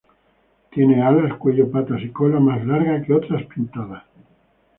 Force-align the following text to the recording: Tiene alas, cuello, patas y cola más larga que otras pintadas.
Tiene 0.71 1.03
alas, 1.03 1.37
cuello, 1.37 1.69
patas 1.69 2.01
y 2.01 2.09
cola 2.09 2.39
más 2.39 2.65
larga 2.65 3.03
que 3.03 3.13
otras 3.13 3.43
pintadas. 3.45 4.03